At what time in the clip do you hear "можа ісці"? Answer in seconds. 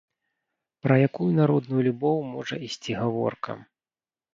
2.35-2.91